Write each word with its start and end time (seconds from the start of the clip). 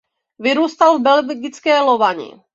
Vyrůstal 0.39 0.99
v 0.99 1.01
belgické 1.01 1.79
Lovani. 1.79 2.41